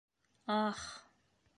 Ах! 0.61 0.81